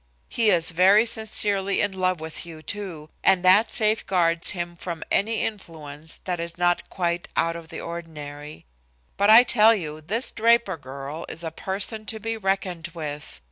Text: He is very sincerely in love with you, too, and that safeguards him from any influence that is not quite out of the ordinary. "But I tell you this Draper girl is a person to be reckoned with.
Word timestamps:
He 0.29 0.49
is 0.49 0.71
very 0.71 1.05
sincerely 1.05 1.79
in 1.79 1.91
love 1.91 2.19
with 2.19 2.43
you, 2.43 2.63
too, 2.63 3.11
and 3.23 3.45
that 3.45 3.69
safeguards 3.69 4.49
him 4.49 4.75
from 4.75 5.03
any 5.11 5.41
influence 5.43 6.21
that 6.23 6.39
is 6.39 6.57
not 6.57 6.89
quite 6.89 7.27
out 7.35 7.55
of 7.55 7.69
the 7.69 7.81
ordinary. 7.81 8.65
"But 9.15 9.29
I 9.29 9.43
tell 9.43 9.75
you 9.75 10.01
this 10.01 10.31
Draper 10.31 10.77
girl 10.77 11.23
is 11.29 11.43
a 11.43 11.51
person 11.51 12.07
to 12.07 12.19
be 12.19 12.35
reckoned 12.35 12.87
with. 12.95 13.39